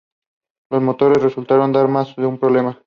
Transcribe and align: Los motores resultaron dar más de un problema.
Los 0.71 0.81
motores 0.81 1.21
resultaron 1.21 1.71
dar 1.73 1.87
más 1.87 2.15
de 2.15 2.25
un 2.25 2.39
problema. 2.39 2.79